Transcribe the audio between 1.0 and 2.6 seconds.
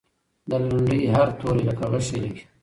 هر توری لکه غشی لګي.